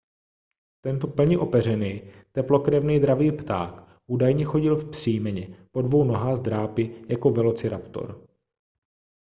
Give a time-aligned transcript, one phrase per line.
[0.81, 7.29] tento plně opeřený teplokrevný dravý pták údajně chodil vzpřímeně po dvou nohách s drápy jako
[7.31, 8.27] velociraptor